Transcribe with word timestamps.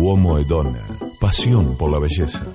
Uomo 0.00 0.38
e 0.38 0.44
Donna, 0.44 0.80
pasión 1.18 1.76
por 1.76 1.90
la 1.90 1.98
belleza. 1.98 2.46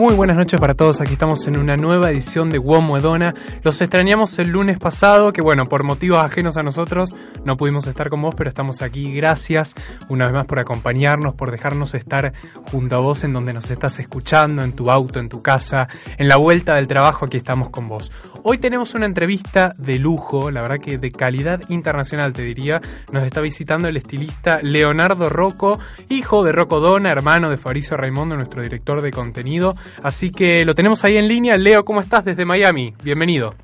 Muy 0.00 0.14
buenas 0.14 0.38
noches 0.38 0.58
para 0.58 0.72
todos, 0.72 1.02
aquí 1.02 1.12
estamos 1.12 1.46
en 1.46 1.58
una 1.58 1.76
nueva 1.76 2.10
edición 2.10 2.48
de 2.48 2.58
Womo 2.58 2.96
Edona. 2.96 3.34
Los 3.62 3.82
extrañamos 3.82 4.38
el 4.38 4.48
lunes 4.48 4.78
pasado, 4.78 5.30
que 5.30 5.42
bueno, 5.42 5.66
por 5.66 5.84
motivos 5.84 6.22
ajenos 6.22 6.56
a 6.56 6.62
nosotros 6.62 7.14
no 7.44 7.58
pudimos 7.58 7.86
estar 7.86 8.08
con 8.08 8.22
vos, 8.22 8.34
pero 8.34 8.48
estamos 8.48 8.80
aquí. 8.80 9.12
Gracias 9.12 9.74
una 10.08 10.24
vez 10.24 10.32
más 10.32 10.46
por 10.46 10.58
acompañarnos, 10.58 11.34
por 11.34 11.50
dejarnos 11.50 11.92
estar 11.92 12.32
junto 12.72 12.96
a 12.96 13.00
vos 13.00 13.24
en 13.24 13.34
donde 13.34 13.52
nos 13.52 13.70
estás 13.70 13.98
escuchando, 13.98 14.62
en 14.62 14.72
tu 14.72 14.90
auto, 14.90 15.20
en 15.20 15.28
tu 15.28 15.42
casa, 15.42 15.86
en 16.16 16.28
la 16.28 16.38
vuelta 16.38 16.76
del 16.76 16.88
trabajo, 16.88 17.26
aquí 17.26 17.36
estamos 17.36 17.68
con 17.68 17.86
vos. 17.86 18.10
Hoy 18.42 18.56
tenemos 18.56 18.94
una 18.94 19.04
entrevista 19.04 19.74
de 19.76 19.98
lujo, 19.98 20.50
la 20.50 20.62
verdad 20.62 20.78
que 20.78 20.96
de 20.96 21.10
calidad 21.10 21.60
internacional 21.68 22.32
te 22.32 22.40
diría. 22.40 22.80
Nos 23.12 23.24
está 23.24 23.42
visitando 23.42 23.86
el 23.86 23.98
estilista 23.98 24.60
Leonardo 24.62 25.28
Rocco, 25.28 25.78
hijo 26.08 26.42
de 26.42 26.52
Rocco 26.52 26.80
Dona, 26.80 27.10
hermano 27.10 27.50
de 27.50 27.58
Fabricio 27.58 27.98
Raimondo, 27.98 28.36
nuestro 28.36 28.62
director 28.62 29.02
de 29.02 29.10
contenido. 29.10 29.76
Así 30.02 30.30
que 30.30 30.64
lo 30.64 30.74
tenemos 30.74 31.04
ahí 31.04 31.16
en 31.16 31.28
línea. 31.28 31.56
Leo, 31.56 31.84
¿cómo 31.84 32.00
estás 32.00 32.24
desde 32.24 32.44
Miami? 32.44 32.94
Bienvenido. 33.02 33.54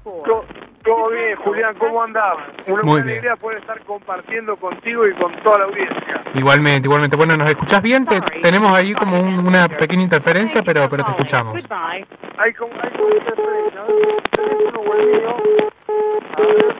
Todo, 0.84 1.10
bien, 1.10 1.34
Julián, 1.38 1.74
¿cómo 1.80 2.00
andás? 2.00 2.36
Una 2.68 2.82
Muy 2.82 2.92
buena 2.92 3.06
bien. 3.06 3.08
alegría 3.18 3.34
poder 3.36 3.58
estar 3.58 3.80
compartiendo 3.84 4.54
contigo 4.56 5.04
y 5.08 5.12
con 5.14 5.32
toda 5.42 5.58
la 5.58 5.64
audiencia. 5.64 6.22
Igualmente, 6.34 6.86
igualmente. 6.86 7.16
Bueno, 7.16 7.36
¿nos 7.36 7.50
escuchás 7.50 7.82
bien? 7.82 8.06
Te- 8.06 8.20
tenemos 8.40 8.70
ahí 8.76 8.92
como 8.94 9.18
un- 9.20 9.44
una 9.48 9.66
pequeña 9.68 10.02
interferencia, 10.04 10.62
pero, 10.62 10.88
pero 10.88 11.02
te 11.02 11.10
escuchamos. 11.10 11.54
Hay 11.70 12.52
como, 12.54 12.72
hay 12.80 12.90
como 12.92 13.08
interferencia, 13.08 13.82
o 13.82 14.94
el 14.94 15.06
mío. 15.06 15.36
A 16.36 16.40
ver. 16.40 16.76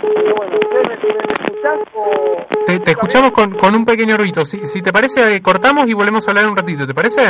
Pero 0.00 0.34
bueno, 0.36 0.56
¿ustedes 0.56 1.04
me, 1.04 1.08
me 1.14 1.20
escuchás 1.32 1.78
o...? 1.94 2.46
Te, 2.66 2.80
te 2.80 2.90
escuchamos 2.92 3.32
con, 3.32 3.52
con 3.56 3.74
un 3.74 3.84
pequeño 3.84 4.16
ruido. 4.16 4.44
Si, 4.44 4.58
si 4.66 4.82
te 4.82 4.92
parece, 4.92 5.40
cortamos 5.42 5.88
y 5.88 5.92
volvemos 5.94 6.26
a 6.26 6.30
hablar 6.30 6.46
un 6.48 6.56
ratito. 6.56 6.86
¿Te 6.86 6.94
parece? 6.94 7.22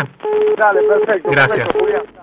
Dale, 0.61 0.83
perfecto. 0.83 1.31
Gracias. 1.31 1.73
perfecto. 1.73 2.21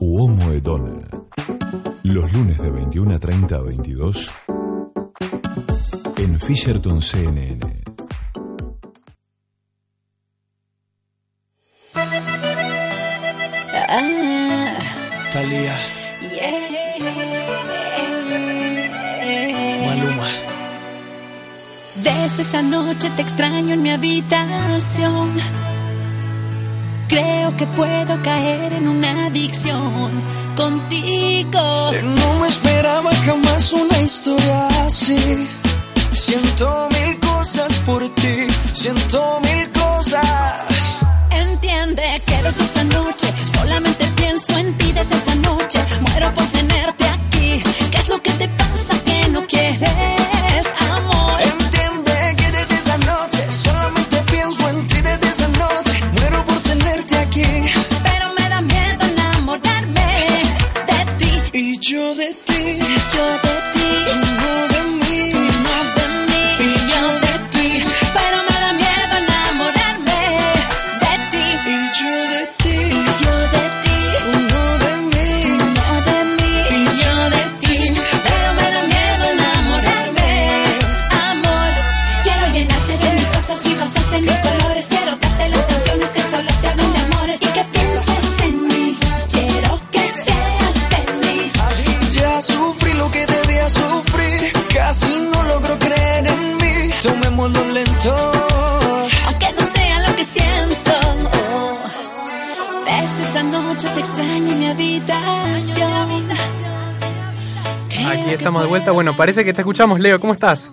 Uomo 0.00 0.52
e 0.52 0.60
Donna. 0.60 1.08
Los 2.02 2.30
lunes 2.34 2.58
de 2.60 2.70
21 2.70 3.14
a 3.14 3.18
30 3.18 3.56
a 3.56 3.62
22 3.62 4.30
en 6.18 6.38
Fisherton 6.38 7.00
CNN. 7.00 7.81
Desde 22.22 22.42
esta 22.42 22.62
noche 22.62 23.10
te 23.16 23.22
extraño 23.22 23.74
en 23.74 23.82
mi 23.82 23.90
habitación. 23.90 25.28
Creo 27.08 27.56
que 27.56 27.66
puedo 27.66 28.22
caer 28.22 28.72
en 28.74 28.86
una 28.86 29.26
adicción 29.26 30.08
contigo. 30.54 31.90
No 32.20 32.38
me 32.40 32.46
esperaba 32.46 33.12
jamás 33.26 33.72
una 33.72 34.00
historia 34.00 34.68
así. 34.86 35.48
Siento 36.14 36.88
mil 36.92 37.18
cosas 37.18 37.72
por 37.80 38.08
ti, 38.14 38.46
siento 38.72 39.40
mil 39.40 39.68
cosas. 39.72 40.22
Entiende 41.28 42.04
que 42.24 42.36
desde 42.36 42.64
esa 42.64 42.84
noche 42.84 43.34
solamente 43.52 44.06
pienso 44.14 44.56
en 44.58 44.78
ti 44.78 44.92
desde 44.92 45.16
esa 45.16 45.31
Bueno, 109.02 109.16
parece 109.16 109.44
que 109.44 109.52
te 109.52 109.62
escuchamos, 109.62 109.98
Leo. 109.98 110.20
¿Cómo 110.20 110.32
estás? 110.32 110.70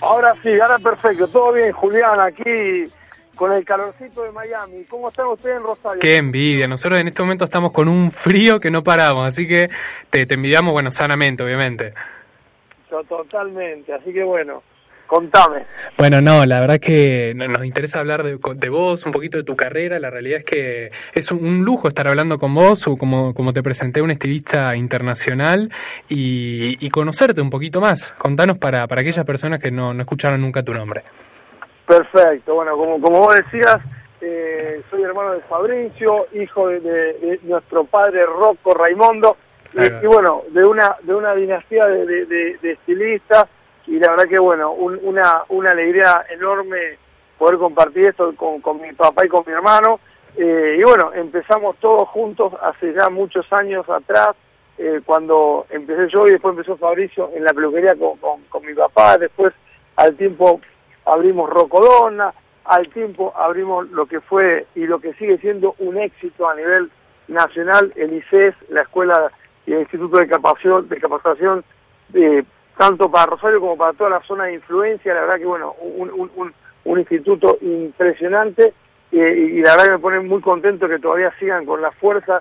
Ahora 0.00 0.32
sí, 0.32 0.48
ahora 0.58 0.78
perfecto. 0.78 1.28
Todo 1.28 1.52
bien, 1.52 1.70
Julián, 1.72 2.18
aquí 2.18 2.86
con 3.34 3.52
el 3.52 3.62
calorcito 3.66 4.22
de 4.22 4.32
Miami. 4.32 4.84
¿Cómo 4.88 5.10
están 5.10 5.26
ustedes 5.26 5.58
en 5.58 5.62
Rosario? 5.62 6.00
Qué 6.00 6.16
envidia. 6.16 6.66
Nosotros 6.66 6.98
en 6.98 7.08
este 7.08 7.20
momento 7.20 7.44
estamos 7.44 7.72
con 7.72 7.86
un 7.86 8.12
frío 8.12 8.60
que 8.60 8.70
no 8.70 8.82
paramos, 8.82 9.26
así 9.26 9.46
que 9.46 9.68
te, 10.08 10.24
te 10.24 10.34
envidiamos, 10.34 10.72
bueno, 10.72 10.90
sanamente, 10.90 11.42
obviamente. 11.42 11.92
Yo 12.90 13.04
Totalmente, 13.04 13.92
así 13.92 14.10
que 14.10 14.24
bueno, 14.24 14.62
contame. 15.10 15.66
Bueno, 15.98 16.20
no, 16.20 16.46
la 16.46 16.60
verdad 16.60 16.78
que 16.78 17.34
no- 17.34 17.48
nos 17.48 17.64
interesa 17.64 17.98
hablar 17.98 18.22
de, 18.22 18.38
de 18.54 18.68
vos, 18.68 19.04
un 19.04 19.10
poquito 19.12 19.36
de 19.38 19.44
tu 19.44 19.56
carrera. 19.56 19.98
La 19.98 20.08
realidad 20.08 20.38
es 20.38 20.44
que 20.44 20.90
es 21.12 21.30
un, 21.32 21.44
un 21.44 21.64
lujo 21.64 21.88
estar 21.88 22.06
hablando 22.06 22.38
con 22.38 22.54
vos, 22.54 22.86
o 22.86 22.96
como, 22.96 23.34
como 23.34 23.52
te 23.52 23.62
presenté, 23.62 24.00
un 24.00 24.12
estilista 24.12 24.76
internacional, 24.76 25.68
y, 26.08 26.76
y 26.84 26.88
conocerte 26.90 27.40
un 27.40 27.50
poquito 27.50 27.80
más. 27.80 28.12
Contanos 28.18 28.56
para, 28.58 28.86
para 28.86 29.00
aquellas 29.02 29.26
personas 29.26 29.60
que 29.60 29.70
no, 29.72 29.92
no 29.92 30.00
escucharon 30.02 30.40
nunca 30.40 30.62
tu 30.62 30.72
nombre. 30.72 31.02
Perfecto, 31.86 32.54
bueno, 32.54 32.76
como, 32.76 33.00
como 33.00 33.18
vos 33.18 33.34
decías, 33.34 33.78
eh, 34.20 34.80
soy 34.90 35.02
hermano 35.02 35.32
de 35.32 35.40
Fabricio, 35.40 36.26
hijo 36.34 36.68
de, 36.68 36.78
de- 36.80 37.12
de 37.20 37.40
nuestro 37.42 37.84
padre 37.84 38.24
Rocco 38.26 38.72
Raimondo, 38.74 39.36
y, 39.74 39.84
y 40.04 40.06
bueno, 40.06 40.42
de 40.50 40.64
una 40.64 40.94
de 41.02 41.14
una 41.14 41.34
dinastía 41.34 41.86
de, 41.86 42.06
de- 42.06 42.26
de- 42.26 42.56
de 42.62 42.72
estilistas, 42.72 43.46
y 43.90 43.98
la 43.98 44.10
verdad 44.12 44.28
que 44.28 44.38
bueno, 44.38 44.72
un- 44.72 44.98
una, 45.02 45.42
una 45.48 45.70
alegría 45.72 46.24
enorme 46.30 46.78
poder 47.38 47.58
compartir 47.58 48.06
esto 48.06 48.32
con, 48.36 48.60
con 48.60 48.80
mi 48.80 48.92
papá 48.92 49.24
y 49.26 49.28
con 49.28 49.44
mi 49.46 49.52
hermano, 49.52 50.00
Eh, 50.36 50.76
y 50.78 50.82
bueno, 50.84 51.10
empezamos 51.12 51.74
todos 51.80 52.08
juntos 52.10 52.52
hace 52.62 52.92
ya 52.94 53.08
muchos 53.10 53.44
años 53.52 53.84
atrás, 53.90 54.30
eh, 54.78 55.00
cuando 55.04 55.66
empecé 55.70 56.06
yo 56.08 56.28
y 56.28 56.30
después 56.30 56.52
empezó 56.52 56.76
Fabricio 56.76 57.30
en 57.34 57.42
la 57.42 57.52
peluquería 57.52 57.96
con, 57.96 58.16
con, 58.18 58.40
con 58.48 58.64
mi 58.64 58.72
papá, 58.72 59.18
después 59.18 59.52
al 59.96 60.14
tiempo 60.14 60.60
abrimos 61.04 61.50
Rocodona, 61.50 62.32
al 62.64 62.86
tiempo 62.90 63.32
abrimos 63.36 63.90
lo 63.90 64.06
que 64.06 64.20
fue 64.20 64.66
y 64.76 64.86
lo 64.86 65.00
que 65.00 65.12
sigue 65.14 65.36
siendo 65.38 65.74
un 65.80 65.98
éxito 65.98 66.48
a 66.48 66.54
nivel 66.54 66.90
nacional, 67.26 67.92
el 67.96 68.12
ICES, 68.14 68.54
la 68.68 68.82
Escuela 68.82 69.32
y 69.66 69.72
el 69.72 69.80
Instituto 69.80 70.16
de 70.18 70.28
Capacitación, 70.28 70.88
de 70.88 71.00
Capacitación 71.00 71.64
eh, 72.14 72.44
tanto 72.80 73.10
para 73.10 73.26
Rosario 73.26 73.60
como 73.60 73.76
para 73.76 73.92
toda 73.92 74.08
la 74.08 74.22
zona 74.22 74.44
de 74.44 74.54
influencia, 74.54 75.12
la 75.12 75.20
verdad 75.20 75.36
que 75.36 75.44
bueno, 75.44 75.74
un, 75.82 76.54
un, 76.86 76.98
instituto 76.98 77.58
impresionante 77.60 78.72
eh, 79.12 79.50
y 79.52 79.60
la 79.60 79.72
verdad 79.72 79.84
que 79.84 79.90
me 79.90 79.98
pone 79.98 80.20
muy 80.20 80.40
contento 80.40 80.88
que 80.88 80.98
todavía 80.98 81.30
sigan 81.38 81.66
con 81.66 81.82
la 81.82 81.90
fuerza 81.90 82.40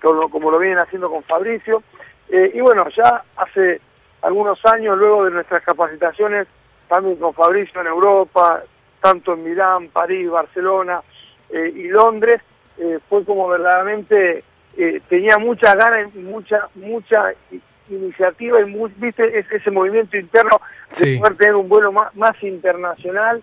como, 0.00 0.30
como 0.30 0.52
lo 0.52 0.60
vienen 0.60 0.78
haciendo 0.78 1.10
con 1.10 1.24
Fabricio. 1.24 1.82
Eh, 2.28 2.52
y 2.54 2.60
bueno, 2.60 2.86
ya 2.96 3.24
hace 3.36 3.80
algunos 4.22 4.64
años, 4.64 4.96
luego 4.96 5.24
de 5.24 5.32
nuestras 5.32 5.64
capacitaciones, 5.64 6.46
también 6.86 7.16
con 7.16 7.34
Fabricio 7.34 7.80
en 7.80 7.88
Europa, 7.88 8.62
tanto 9.00 9.32
en 9.32 9.42
Milán, 9.42 9.88
París, 9.88 10.30
Barcelona 10.30 11.00
eh, 11.48 11.72
y 11.74 11.88
Londres, 11.88 12.40
eh, 12.78 13.00
fue 13.08 13.24
como 13.24 13.48
verdaderamente 13.48 14.44
tenía 15.08 15.36
mucha 15.36 15.74
ganas 15.74 16.14
mucha, 16.14 16.68
mucha 16.76 17.34
iniciativa 17.90 18.60
y 18.60 18.64
mu- 18.66 18.88
viste 18.96 19.38
ese, 19.38 19.56
ese 19.56 19.70
movimiento 19.70 20.16
interno 20.16 20.60
de 20.90 20.94
Sí. 20.94 21.18
poder 21.18 21.36
tener 21.36 21.54
un 21.56 21.68
vuelo 21.68 21.92
más, 21.92 22.14
más 22.16 22.40
internacional 22.42 23.42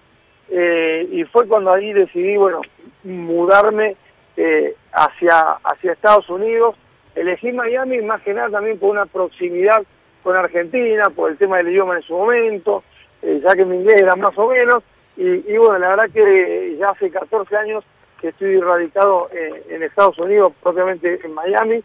eh, 0.49 1.07
y 1.11 1.23
fue 1.25 1.47
cuando 1.47 1.73
ahí 1.73 1.91
decidí 1.93 2.37
bueno 2.37 2.61
mudarme 3.03 3.95
eh, 4.35 4.75
hacia 4.93 5.39
hacia 5.63 5.93
Estados 5.93 6.29
Unidos 6.29 6.75
elegí 7.15 7.51
Miami 7.51 8.01
más 8.01 8.21
que 8.21 8.33
nada 8.33 8.49
también 8.49 8.77
por 8.79 8.91
una 8.91 9.05
proximidad 9.05 9.83
con 10.23 10.35
Argentina 10.35 11.09
por 11.09 11.31
el 11.31 11.37
tema 11.37 11.57
del 11.57 11.69
idioma 11.69 11.95
en 11.97 12.03
su 12.03 12.13
momento 12.13 12.83
eh, 13.21 13.39
ya 13.43 13.55
que 13.55 13.65
mi 13.65 13.77
inglés 13.77 14.01
era 14.01 14.15
más 14.15 14.37
o 14.37 14.47
menos 14.49 14.83
y, 15.17 15.23
y 15.51 15.57
bueno 15.57 15.79
la 15.79 15.89
verdad 15.89 16.09
que 16.13 16.75
ya 16.79 16.89
hace 16.89 17.09
14 17.09 17.55
años 17.57 17.83
que 18.21 18.29
estoy 18.29 18.59
radicado 18.59 19.29
eh, 19.33 19.63
en 19.69 19.83
Estados 19.83 20.17
Unidos 20.19 20.53
propiamente 20.61 21.19
en 21.23 21.33
Miami 21.33 21.83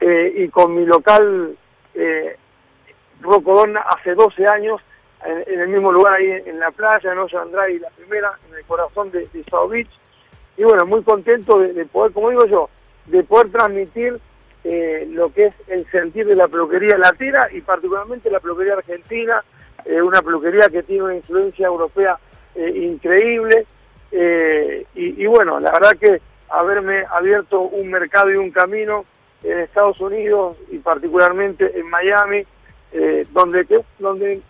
eh, 0.00 0.32
y 0.36 0.48
con 0.48 0.74
mi 0.76 0.84
local 0.84 1.56
eh, 1.94 2.36
hace 3.86 4.14
12 4.14 4.46
años 4.46 4.80
en, 5.24 5.60
el 5.60 5.68
mismo 5.68 5.92
lugar 5.92 6.14
ahí 6.14 6.26
en, 6.46 6.58
la 6.58 6.70
playa, 6.70 7.12
en 7.12 7.18
Ocean 7.18 7.50
Drive, 7.52 7.80
la 7.80 7.90
primera, 7.90 8.32
en 8.48 8.56
el 8.56 8.64
corazón 8.64 9.10
de, 9.10 9.26
de 9.32 9.44
South 9.50 9.70
Beach. 9.70 9.90
Y 10.56 10.64
bueno, 10.64 10.84
muy 10.86 11.02
contento 11.02 11.58
de, 11.60 11.72
de 11.72 11.86
poder, 11.86 12.12
como 12.12 12.30
digo 12.30 12.46
yo, 12.46 12.68
de 13.06 13.22
poder 13.22 13.50
transmitir 13.50 14.20
eh, 14.64 15.06
lo 15.10 15.32
que 15.32 15.46
es 15.46 15.54
el 15.68 15.86
sentir 15.90 16.26
de 16.26 16.36
la 16.36 16.48
peluquería 16.48 16.96
latina 16.98 17.48
y 17.52 17.60
particularmente 17.60 18.30
la 18.30 18.40
peluquería 18.40 18.74
argentina, 18.74 19.42
eh, 19.84 20.00
una 20.00 20.22
peluquería 20.22 20.68
que 20.68 20.82
tiene 20.82 21.04
una 21.04 21.16
influencia 21.16 21.66
europea 21.66 22.18
eh, 22.54 22.68
increíble. 22.68 23.66
eh, 24.10 24.84
y 24.94 25.26
bueno, 25.26 25.58
la 25.58 25.72
verdad 25.72 25.96
que 25.98 26.20
haberme 26.50 27.04
abierto 27.10 27.60
un 27.62 27.90
mercado 27.90 28.30
y 28.30 28.36
un 28.36 28.50
camino 28.50 29.06
en 29.44 29.58
Estados 29.58 30.00
Unidos 30.00 30.56
y 30.70 30.78
particularmente 30.78 31.78
en 31.78 31.88
Miami, 31.90 32.42
eh, 32.92 33.26
donde 33.32 33.66
donde 33.98 34.40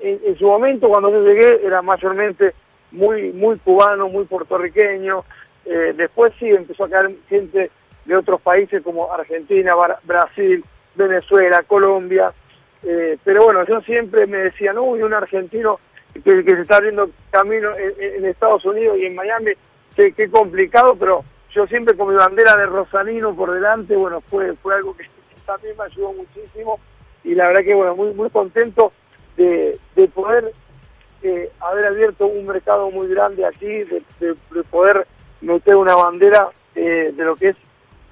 en, 0.00 0.20
en 0.24 0.38
su 0.38 0.46
momento 0.46 0.88
cuando 0.88 1.10
yo 1.10 1.22
llegué 1.22 1.60
era 1.64 1.82
mayormente 1.82 2.52
muy 2.92 3.32
muy 3.32 3.58
cubano, 3.58 4.08
muy 4.08 4.24
puertorriqueño. 4.24 5.24
eh, 5.64 5.92
después 5.96 6.32
sí 6.38 6.48
empezó 6.48 6.84
a 6.84 6.88
caer 6.88 7.10
gente 7.28 7.70
de 8.04 8.16
otros 8.16 8.40
países 8.40 8.82
como 8.82 9.12
Argentina, 9.12 9.74
Bra- 9.74 9.98
Brasil, 10.04 10.64
Venezuela, 10.94 11.62
Colombia. 11.64 12.32
eh, 12.82 13.18
pero 13.24 13.44
bueno, 13.44 13.64
yo 13.66 13.80
siempre 13.82 14.26
me 14.26 14.38
decían, 14.38 14.78
uy, 14.78 15.02
un 15.02 15.12
argentino 15.12 15.78
que, 16.24 16.42
se 16.42 16.60
está 16.62 16.76
abriendo 16.76 17.10
camino 17.30 17.70
en, 17.76 18.24
Estados 18.24 18.64
Unidos 18.64 18.96
y 18.98 19.06
en 19.06 19.14
Miami, 19.14 19.52
qué 19.94 20.30
complicado, 20.30 20.96
pero 20.98 21.22
yo 21.54 21.66
siempre 21.66 21.96
con 21.96 22.08
mi 22.08 22.14
bandera 22.14 22.56
de 22.56 22.66
Rosalino 22.66 23.34
por 23.34 23.52
delante, 23.52 23.96
bueno, 23.96 24.20
fue, 24.22 24.54
fue 24.56 24.74
algo 24.74 24.96
que 24.96 25.04
también 25.46 25.76
me 25.78 25.84
ayudó 25.84 26.12
muchísimo 26.12 26.78
y 27.24 27.34
la 27.34 27.48
verdad 27.48 27.62
que 27.62 27.74
bueno, 27.74 27.96
muy, 27.96 28.12
muy 28.14 28.30
contento 28.30 28.92
de, 29.36 29.78
de 29.96 30.08
poder 30.08 30.52
eh, 31.22 31.50
haber 31.60 31.86
abierto 31.86 32.26
un 32.26 32.46
mercado 32.46 32.90
muy 32.90 33.08
grande 33.08 33.44
aquí, 33.46 33.66
de, 33.66 34.02
de- 34.20 34.36
de 34.50 34.62
poder 34.70 35.06
meter 35.40 35.76
una 35.76 35.94
bandera 35.94 36.48
eh, 36.74 37.12
de 37.14 37.24
lo 37.24 37.34
que 37.36 37.48
es 37.50 37.56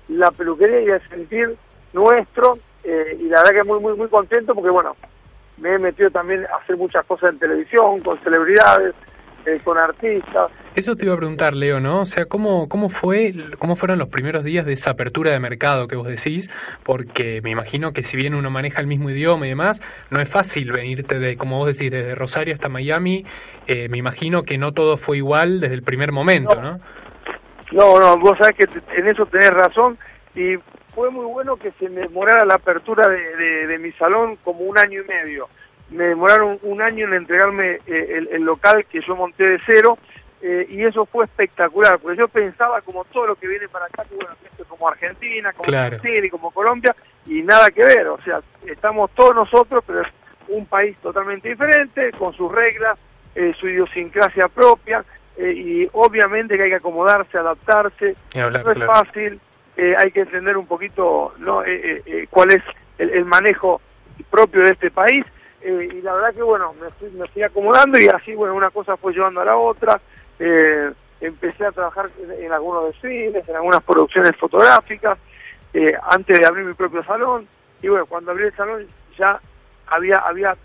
la 0.09 0.31
peluquería 0.31 0.81
y 0.81 0.89
el 0.91 1.09
sentir 1.09 1.57
nuestro 1.93 2.59
eh, 2.85 3.17
y 3.21 3.25
la 3.25 3.43
verdad 3.43 3.63
que 3.63 3.65
muy 3.65 3.81
muy 3.81 3.95
muy 3.95 4.09
contento 4.09 4.55
porque 4.55 4.71
bueno 4.71 4.95
me 5.59 5.75
he 5.75 5.79
metido 5.79 6.11
también 6.11 6.47
a 6.47 6.57
hacer 6.57 6.77
muchas 6.77 7.05
cosas 7.07 7.33
en 7.33 7.39
televisión 7.39 8.01
con 8.01 8.19
celebridades 8.21 8.95
eh, 9.47 9.61
con 9.65 9.79
artistas 9.79 10.51
Eso 10.75 10.97
te 10.97 11.05
iba 11.05 11.15
a 11.15 11.17
preguntar, 11.17 11.55
Leo, 11.55 11.81
¿no? 11.81 12.01
O 12.01 12.07
sea, 12.07 12.27
¿cómo, 12.27 12.69
cómo, 12.69 12.89
fue, 12.89 13.33
¿cómo 13.59 13.77
fueron 13.77 13.99
los 13.99 14.09
primeros 14.09 14.45
días 14.45 14.67
de 14.67 14.73
esa 14.75 14.91
apertura 14.91 15.31
de 15.31 15.39
mercado 15.41 15.87
que 15.89 15.97
vos 15.97 16.09
decís? 16.09 16.51
Porque 16.85 17.41
me 17.43 17.51
imagino 17.51 17.93
que 17.93 18.03
si 18.03 18.17
bien 18.17 18.35
uno 18.35 18.51
maneja 18.51 18.81
el 18.81 18.87
mismo 18.87 19.09
idioma 19.11 19.47
y 19.47 19.51
demás, 19.51 19.81
no 20.11 20.21
es 20.21 20.29
fácil 20.29 20.73
venirte 20.73 21.19
de, 21.19 21.37
como 21.37 21.59
vos 21.59 21.69
decís, 21.77 21.91
desde 21.91 22.15
Rosario 22.15 22.55
hasta 22.55 22.69
Miami. 22.69 23.25
Eh, 23.69 23.89
me 23.89 23.99
imagino 23.99 24.43
que 24.43 24.59
no 24.59 24.73
todo 24.73 24.97
fue 24.97 25.17
igual 25.19 25.61
desde 25.61 25.75
el 25.75 25.83
primer 25.83 26.13
momento, 26.13 26.61
¿no? 26.61 26.79
No, 27.73 27.99
no, 27.99 28.19
vos 28.19 28.37
sabés 28.39 28.57
que 28.57 28.67
en 28.97 29.09
eso 29.09 29.27
tenés 29.27 29.51
razón 29.51 29.99
y 30.35 30.57
fue 30.95 31.11
muy 31.11 31.25
bueno 31.27 31.57
que 31.57 31.71
se 31.73 31.89
me 31.89 32.03
demorara 32.03 32.45
la 32.45 32.55
apertura 32.55 33.09
de, 33.09 33.37
de- 33.37 33.67
de 33.67 33.79
mi 33.79 33.91
salón 33.93 34.37
como 34.45 34.61
un 34.61 34.79
año 34.79 35.01
y 35.03 35.07
medio. 35.07 35.49
Me 35.91 36.05
demoraron 36.05 36.59
un 36.63 36.83
año 36.83 37.07
en 37.07 37.15
entregarme 37.15 37.79
eh, 37.87 38.15
el, 38.17 38.29
el 38.33 38.43
local 38.43 38.85
que 38.87 39.01
yo 39.01 39.15
monté 39.15 39.45
de 39.47 39.61
cero 39.65 39.99
eh, 40.43 40.67
y 40.69 40.85
eso 40.85 41.07
fue 41.07 41.25
espectacular, 41.25 41.99
porque 41.99 42.19
yo 42.19 42.29
pensaba 42.29 42.81
como 42.83 43.05
todo 43.05 43.29
lo 43.29 43.37
que 43.37 43.49
viene 43.49 43.69
para 43.69 43.87
acá, 43.87 44.05
que 44.09 44.17
bueno, 44.17 44.35
como 44.69 44.89
Argentina, 44.89 45.53
como 45.53 45.65
Claro. 45.65 45.91
Brasil 45.97 46.25
y 46.25 46.31
como 46.31 46.51
Colombia, 46.51 46.95
y 47.27 47.43
nada 47.43 47.71
que 47.71 47.83
ver, 47.85 48.07
o 48.09 48.21
sea, 48.23 48.41
estamos 48.67 49.11
todos 49.13 49.35
nosotros, 49.35 49.83
pero 49.87 50.03
es 50.03 50.09
un 50.49 50.67
país 50.67 50.97
totalmente 50.99 51.49
diferente, 51.49 52.13
con 52.13 52.33
sus 52.35 52.53
reglas, 52.53 52.99
eh, 53.35 53.55
su 53.59 53.69
idiosincrasia 53.69 54.49
propia, 54.49 55.05
eh, 55.39 55.53
y 55.53 55.89
obviamente 55.93 56.57
que 56.57 56.65
hay 56.65 56.71
que 56.71 56.77
acomodarse, 56.77 57.39
adaptarse, 57.39 58.15
hablar, 58.35 58.65
no 58.65 58.71
es 58.73 58.77
claro. 58.77 58.93
fácil, 58.93 59.41
hay 59.99 60.11
que 60.11 60.21
entender 60.21 60.57
un 60.57 60.67
poquito 60.67 61.35
no 61.39 61.63
Eh, 61.63 61.69
eh, 61.75 62.03
eh, 62.07 62.27
cuál 62.31 62.51
es 62.53 62.63
el, 62.99 63.11
el 63.11 63.25
manejo 63.27 63.81
propio 64.31 64.63
de 64.63 64.71
este 64.71 64.91
país, 64.91 65.25
eh, 65.67 65.89
y 65.95 66.01
la 66.01 66.13
verdad 66.13 66.33
que 66.33 66.43
bueno, 66.43 66.73
me 66.81 66.89
fui, 66.91 67.11
me 67.19 67.27
fui 67.27 67.43
acomodando 67.43 67.99
y 67.99 68.07
así, 68.07 68.37
bueno, 68.37 68.55
una 68.55 68.71
cosa 68.71 68.97
fue 68.97 69.13
llevando 69.13 69.41
a 69.41 69.45
la 69.45 69.57
otra, 69.57 70.01
eh, 70.39 70.93
empecé 71.21 71.67
a 71.67 71.73
trabajar 71.73 72.09
en, 72.39 72.53
algunos 72.53 72.87
desfiles, 72.87 73.49
en 73.49 73.57
algunas 73.57 73.83
producciones 73.83 74.37
fotográficas, 74.37 75.19
eh, 75.75 75.93
antes 76.09 76.39
de 76.39 76.47
abrir 76.47 76.65
mi 76.65 76.75
propio 76.75 77.03
salón, 77.03 77.49
y 77.83 77.89
bueno, 77.89 78.07
cuando 78.07 78.31
abrí 78.31 78.45
el 78.45 78.55
salón 78.55 78.87
ya 79.19 79.41
había, 79.89 80.19
había 80.19 80.57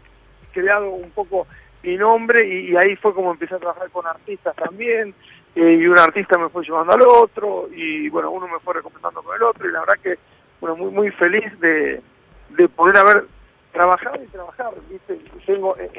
creado 0.53 0.91
un 0.91 1.09
poco 1.09 1.47
mi 1.81 1.97
nombre 1.97 2.47
y, 2.47 2.75
ahí 2.75 2.95
fue 2.97 3.15
como 3.15 3.31
empecé 3.31 3.55
a 3.55 3.59
trabajar 3.59 3.89
con 3.89 4.05
artistas 4.05 4.55
también 4.55 5.15
y 5.55 5.87
un 5.87 5.97
artista 5.97 6.37
me 6.37 6.49
fue 6.49 6.63
llevando 6.63 6.93
al 6.93 7.01
otro 7.01 7.67
y 7.73 8.07
bueno 8.09 8.29
uno 8.29 8.47
me 8.47 8.59
fue 8.59 8.75
recomendando 8.75 9.23
con 9.23 9.35
el 9.35 9.41
otro 9.41 9.67
y 9.67 9.71
la 9.71 9.79
verdad 9.79 9.99
que 10.01 10.19
bueno 10.61 10.75
muy 10.75 10.91
muy 10.91 11.11
feliz 11.11 11.59
de, 11.59 12.01
de 12.49 12.69
poder 12.69 12.97
haber 12.97 13.25
trabajado 13.71 14.21
y 14.23 14.27
trabajar 14.27 14.71
viste 14.89 15.17
tengo 15.45 15.75
en, 15.77 15.89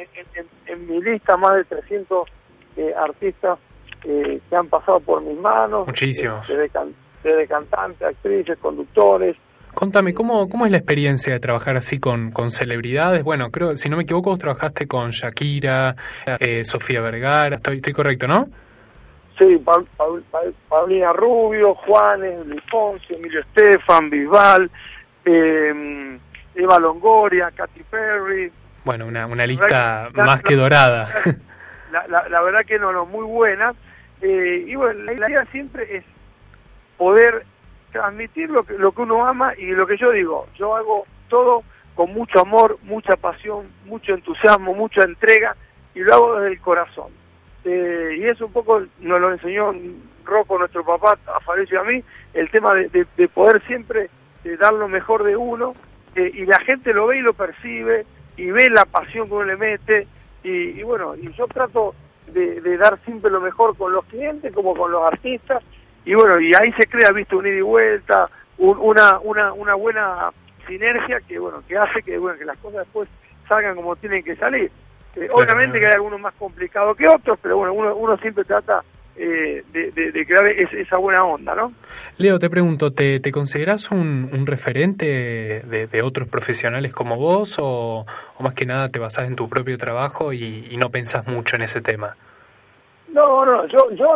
en- 0.67 0.87
mi 0.89 1.01
lista 1.03 1.37
más 1.37 1.55
de 1.57 1.65
300 1.65 2.29
eh, 2.77 2.95
artistas 2.97 3.59
eh, 4.05 4.41
que 4.49 4.57
han 4.57 4.69
pasado 4.69 5.01
por 5.01 5.23
mis 5.23 5.39
manos 5.39 5.87
Muchísimos. 5.87 6.49
eh, 6.49 6.55
desde, 6.55 6.69
can- 6.71 6.95
desde 7.23 7.47
cantantes 7.47 8.03
actrices 8.03 8.59
conductores 8.59 9.37
Contame, 9.75 10.13
¿cómo, 10.13 10.51
¿cómo 10.51 10.67
es 10.67 10.71
la 10.73 10.77
experiencia 10.77 11.33
de 11.33 11.41
trabajar 11.41 11.77
así 11.79 11.99
con, 11.99 12.31
con 12.31 12.51
celebridades? 12.51 13.25
Bueno, 13.25 13.51
creo, 13.51 13.75
si 13.79 13.89
no 13.89 13.97
me 13.97 14.03
equivoco, 14.03 14.29
vos 14.29 14.39
trabajaste 14.39 14.87
con 14.87 15.13
Shakira, 15.13 15.97
eh, 16.41 16.63
Sofía 16.63 17.01
Vergara, 17.01 17.57
estoy, 17.57 17.77
estoy 17.77 17.95
correcto, 17.95 18.27
¿no? 18.29 18.49
Sí, 19.39 19.57
Paul- 19.65 19.89
Paul- 19.97 20.23
Paulina 20.69 21.15
Rubio, 21.15 21.75
Juanes, 21.75 22.45
Luis 22.47 22.61
Ponce, 22.71 23.15
Emilio 23.15 23.41
Estefan, 23.41 24.11
Bisbal, 24.11 24.71
eh, 25.25 26.19
Eva 26.55 26.79
Longoria, 26.79 27.51
Katy 27.51 27.83
Perry. 27.85 28.53
Bueno, 28.85 29.07
una, 29.07 29.27
una 29.27 29.47
lista 29.47 30.09
más 30.15 30.43
que 30.43 30.57
dorada. 30.57 31.09
La, 31.93 32.07
la, 32.09 32.29
la 32.29 32.41
verdad 32.43 32.65
que 32.67 32.79
no, 32.79 32.93
no, 32.93 33.07
muy 33.07 33.25
buena. 33.25 33.75
Eh, 34.21 34.65
y 34.67 34.75
bueno, 34.75 35.03
la 35.05 35.13
idea 35.29 35.45
siempre 35.47 35.97
es 35.97 36.05
poder 36.97 37.45
transmitir 37.91 38.51
lo 38.51 38.65
que, 38.65 38.75
lo 38.79 38.93
que 38.93 39.03
uno 39.03 39.27
ama 39.27 39.53
y 39.57 39.67
lo 39.73 39.87
que 39.87 39.97
yo 39.99 40.11
digo, 40.13 40.47
yo 40.57 40.77
hago 40.77 41.05
todo 41.29 41.63
con 41.95 42.13
mucho 42.15 42.41
amor, 42.41 42.79
mucha 42.85 43.17
pasión, 43.17 43.67
mucho 43.85 44.15
entusiasmo, 44.15 44.75
mucha 44.75 45.03
entrega 45.03 45.57
y 45.95 46.01
lo 46.01 46.15
hago 46.15 46.35
desde 46.37 46.55
el 46.55 46.61
corazón. 46.61 47.09
Eh, 47.65 48.17
y 48.19 48.25
eso 48.25 48.47
un 48.47 48.53
poco 48.53 48.81
nos 49.01 49.21
lo 49.21 49.31
enseñó 49.33 49.75
Rocco, 50.25 50.59
nuestro 50.59 50.85
papá, 50.85 51.19
a 51.27 51.41
Fabricio 51.41 51.77
y 51.77 51.81
a 51.81 51.91
mí, 51.91 52.05
el 52.33 52.51
tema 52.51 52.75
de, 52.75 52.89
de- 52.89 53.07
de 53.17 53.29
poder 53.29 53.61
siempre 53.67 54.09
eh, 54.45 54.57
dar 54.59 54.73
lo 54.73 54.89
mejor 54.89 55.23
de 55.25 55.37
uno 55.37 55.75
eh, 56.17 56.31
y 56.35 56.47
la 56.47 56.59
gente 56.61 56.93
lo 56.93 57.07
ve 57.07 57.19
y 57.19 57.23
lo 57.23 57.35
percibe 57.35 58.05
y 58.37 58.51
ve 58.51 58.71
la 58.71 58.85
pasión 58.85 59.29
que 59.29 59.35
uno 59.35 59.45
le 59.45 59.57
mete 59.57 60.07
y, 60.45 60.51
y 60.79 60.83
bueno, 60.83 61.15
y 61.17 61.33
yo 61.33 61.47
trato 61.47 61.95
de, 62.29 62.61
de 62.61 62.77
dar 62.77 62.99
siempre 63.05 63.31
lo 63.31 63.41
mejor 63.41 63.77
con 63.77 63.93
los 63.93 64.05
clientes 64.07 64.53
como 64.55 64.75
con 64.75 64.91
los 64.91 65.03
artistas 65.05 65.63
y 66.05 66.15
bueno, 66.15 66.41
y 66.41 66.53
ahí 66.55 66.73
se 66.73 66.87
crea, 66.87 67.13
viste, 67.13 67.37
un 67.37 67.47
ida 67.47 67.57
y 67.57 67.61
vuelta, 67.61 68.29
un- 68.59 68.79
una, 68.79 69.19
una, 69.21 69.53
una 69.53 69.75
buena 69.75 70.31
sinergia 70.67 71.21
que 71.21 71.39
bueno, 71.39 71.63
que 71.69 71.77
hace 71.77 72.03
que 72.03 72.19
bueno, 72.19 72.39
que 72.39 72.45
las 72.45 72.59
cosas 72.59 72.81
después 72.81 73.09
salgan 73.49 73.77
como 73.77 73.97
tienen 73.97 74.23
que 74.25 74.37
salir. 74.37 74.71
Eh, 75.15 75.29
obviamente 75.31 75.79
que 75.79 75.87
hay 75.87 75.93
algunos 75.93 76.19
más 76.21 76.33
complicados 76.35 76.97
que 76.97 77.07
otros, 77.07 77.39
pero 77.43 77.57
bueno, 77.59 77.75
uno, 77.75 77.95
uno 77.95 78.17
siempre 78.19 78.45
trata 78.45 78.83
eh, 79.17 79.63
de, 79.73 79.91
de- 79.93 80.13
de 80.13 80.27
crear 80.27 80.47
es- 80.47 80.73
esa 80.73 80.97
buena 80.97 81.25
onda, 81.25 81.55
¿no? 81.55 81.73
Leo, 82.19 82.39
te 82.39 82.49
pregunto, 82.51 82.93
¿te, 82.93 83.21
te 83.21 83.31
consideras 83.33 83.91
un, 83.91 84.29
un 84.33 84.47
referente 84.47 85.07
de, 85.07 85.87
de 85.91 86.03
otros 86.03 86.29
profesionales 86.29 86.93
como 86.93 87.17
vos 87.17 87.57
o, 87.59 88.05
o 88.39 88.43
más 88.43 88.55
que 88.55 88.67
nada 88.67 88.89
te 88.91 88.99
basás 88.99 89.27
en 89.27 89.37
tu 89.37 89.49
propio 89.49 89.77
trabajo 89.79 90.33
y, 90.33 90.69
y 90.71 90.77
no 90.77 90.91
pensás 90.91 91.27
mucho 91.27 91.57
en 91.57 91.63
ese 91.63 91.81
tema? 91.81 92.17
No, 93.13 93.45
no, 93.45 93.67
yo, 93.69 93.91
yo, 93.95 94.15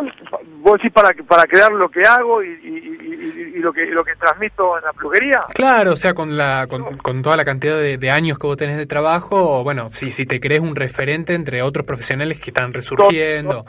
vos 0.61 0.73
decís 0.73 0.91
para, 0.91 1.09
para 1.27 1.43
crear 1.43 1.71
lo 1.71 1.87
que 1.89 2.01
hago 2.01 2.41
y, 2.43 2.47
y, 2.47 2.67
y- 2.67 3.51
y- 3.53 3.57
y 3.57 3.59
lo 3.59 3.71
que 3.73 3.85
lo 3.87 4.03
que 4.03 4.15
transmito 4.15 4.77
en 4.77 4.83
la 4.85 4.93
peluquería. 4.93 5.41
Claro, 5.53 5.91
o 5.93 5.95
sea, 5.95 6.13
con, 6.15 6.35
la, 6.37 6.65
con, 6.67 6.97
con 6.97 7.21
toda 7.21 7.37
la 7.37 7.45
cantidad 7.45 7.77
de, 7.77 7.97
de 7.97 8.09
años 8.11 8.39
que 8.39 8.47
vos 8.47 8.57
tenés 8.57 8.77
de 8.77 8.85
trabajo, 8.87 9.63
bueno, 9.63 9.89
si, 9.91 10.09
si 10.11 10.25
te 10.25 10.39
crees 10.39 10.61
un 10.61 10.75
referente 10.75 11.33
entre 11.35 11.61
otros 11.61 11.85
profesionales 11.85 12.39
que 12.39 12.49
están 12.51 12.73
resurgiendo. 12.73 13.65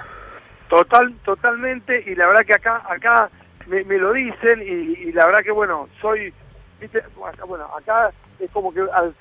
Total, 0.68 1.14
totalmente, 1.24 2.04
y 2.06 2.14
la 2.14 2.26
verdad 2.26 2.44
que 2.44 2.54
acá, 2.54 2.82
acá 2.88 3.30
me, 3.66 3.84
me 3.84 3.96
lo 3.96 4.12
dicen, 4.12 4.60
y, 4.62 5.12
la 5.12 5.24
verdad 5.26 5.42
que 5.42 5.50
bueno, 5.50 5.88
soy, 6.00 6.32
viste, 6.78 7.02
bueno, 7.46 7.64
acá 7.76 8.10
es 8.38 8.50
como 8.50 8.72
que 8.72 8.80
al 8.92 9.14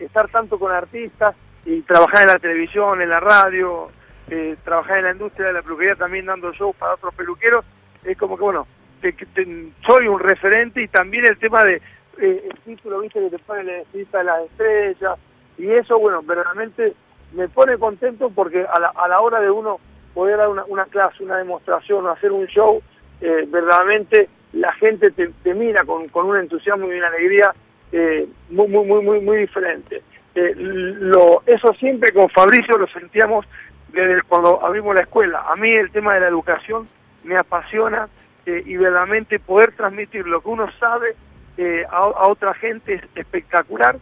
estar, 0.00 0.28
tanto 0.30 0.58
con 0.58 0.72
artistas 0.72 1.34
y 1.66 1.82
trabajar 1.82 2.22
en 2.22 2.28
la 2.28 2.38
televisión, 2.38 3.02
en 3.02 3.10
la 3.10 3.20
radio, 3.20 3.90
eh, 4.30 4.56
trabajar 4.64 4.98
en 4.98 5.04
la 5.04 5.12
industria 5.12 5.48
de 5.48 5.52
la 5.54 5.62
peluquería 5.62 5.94
también 5.94 6.24
dando 6.26 6.52
shows 6.52 6.74
para 6.76 6.94
otros 6.94 7.14
peluqueros, 7.14 7.64
es 8.04 8.16
como 8.16 8.36
que 8.38 8.44
bueno, 8.44 8.66
que 9.02 9.12
te- 9.12 9.72
soy 9.86 10.08
un 10.08 10.18
referente 10.20 10.82
y 10.82 10.88
también 10.88 11.26
el 11.26 11.38
tema 11.38 11.64
de 11.64 11.82
eh, 12.20 12.48
el 12.50 12.58
título, 12.64 13.00
viste, 13.00 13.20
que 13.20 13.30
te 13.36 13.38
pone 13.40 13.62
la 13.64 13.82
lista 13.92 14.18
de 14.18 14.24
las 14.24 14.42
estrellas, 14.44 15.18
y 15.58 15.70
eso, 15.70 15.98
bueno, 15.98 16.22
verdaderamente 16.22 16.94
me 17.32 17.46
pone 17.48 17.76
contento 17.76 18.30
porque 18.30 18.64
a 18.64 18.80
la, 18.80 18.88
a 18.88 19.06
la 19.06 19.20
hora 19.20 19.38
de 19.40 19.50
uno 19.50 19.78
poder 20.18 20.36
dar 20.36 20.48
una, 20.48 20.84
clase, 20.86 21.22
una 21.22 21.36
demostración 21.36 22.04
o 22.04 22.10
hacer 22.10 22.32
un 22.32 22.46
show, 22.46 22.82
eh, 23.20 23.46
verdaderamente 23.46 24.28
la 24.52 24.72
gente 24.72 25.12
te, 25.12 25.54
mira 25.54 25.84
con, 25.84 26.08
con 26.08 26.26
un 26.26 26.36
entusiasmo 26.36 26.92
y 26.92 26.98
una 26.98 27.06
alegría 27.06 27.52
eh, 27.92 28.26
muy, 28.50 28.66
muy, 28.66 28.84
muy, 28.84 29.04
muy, 29.04 29.20
muy 29.20 29.36
diferente. 29.36 30.02
Eh, 30.34 30.56
eso 31.46 31.72
siempre 31.74 32.10
con 32.10 32.28
Fabricio 32.30 32.76
lo 32.76 32.88
sentíamos 32.88 33.46
desde 33.92 34.20
cuando 34.22 34.60
abrimos 34.66 34.92
la 34.92 35.02
escuela. 35.02 35.44
A 35.48 35.54
mí 35.54 35.70
el 35.70 35.92
tema 35.92 36.14
de 36.14 36.20
la 36.22 36.26
educación 36.26 36.88
me 37.22 37.36
apasiona 37.36 38.08
eh, 38.44 38.64
y 38.66 38.76
verdaderamente 38.76 39.38
poder 39.38 39.70
transmitir 39.70 40.26
lo 40.26 40.40
que 40.40 40.48
uno 40.48 40.68
sabe 40.80 41.14
eh, 41.58 41.84
a 41.88 42.26
otra 42.26 42.54
gente 42.54 42.94
es 42.94 43.02
espectacular 43.14 43.98